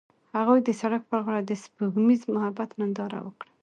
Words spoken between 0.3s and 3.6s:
هغوی د سړک پر غاړه د سپوږمیز محبت ننداره وکړه.